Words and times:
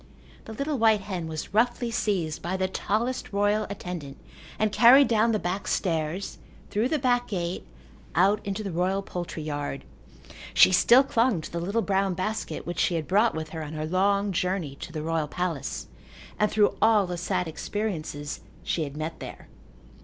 The 0.45 0.53
little 0.53 0.79
white 0.79 1.01
hen 1.01 1.27
was 1.27 1.53
roughly 1.53 1.91
seized 1.91 2.41
by 2.41 2.57
the 2.57 2.67
tallest 2.67 3.31
royal 3.31 3.67
attendant 3.69 4.17
and 4.57 4.71
carried 4.71 5.07
down 5.07 5.31
the 5.31 5.37
back 5.37 5.67
stairs, 5.67 6.39
through 6.71 6.89
the 6.89 6.97
back 6.97 7.27
gate, 7.27 7.67
out 8.15 8.43
into 8.43 8.63
the 8.63 8.71
royal 8.71 9.03
poultry 9.03 9.43
yard. 9.43 9.83
She 10.55 10.71
still 10.71 11.03
clung 11.03 11.39
to 11.41 11.51
the 11.51 11.59
little 11.59 11.83
brown 11.83 12.15
basket 12.15 12.65
which 12.65 12.79
she 12.79 12.95
had 12.95 13.07
brought 13.07 13.35
with 13.35 13.49
her 13.49 13.61
on 13.61 13.73
her 13.73 13.85
long 13.85 14.31
journey 14.31 14.73
to 14.77 14.91
the 14.91 15.03
royal 15.03 15.27
palace 15.27 15.85
and 16.39 16.49
through 16.49 16.75
all 16.81 17.05
the 17.05 17.15
sad 17.15 17.47
experiences 17.47 18.39
she 18.63 18.85
had 18.85 18.97
met 18.97 19.19
there. 19.19 19.49